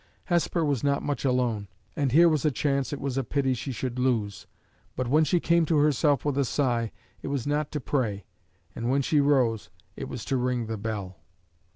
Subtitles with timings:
[0.25, 3.71] Hesper was not much alone, and here was a chance it was a pity she
[3.71, 4.47] should lose;
[4.95, 8.25] but, when she came to herself with a sigh, it was not to pray,
[8.75, 11.17] and, when she rose, it was to ring the bell.